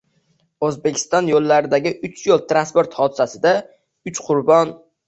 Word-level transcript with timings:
O‘zbekiston 0.67 1.29
yo‘llaridagiuchyo´l 1.33 2.45
transport 2.55 2.99
hodisasidauchqurbon 3.05 4.79